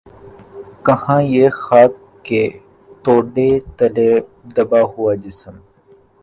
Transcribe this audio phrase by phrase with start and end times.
[0.85, 1.93] کہاں یہ خاک
[2.25, 2.43] کے
[3.03, 4.11] تودے تلے
[4.55, 5.55] دبا ہوا جسم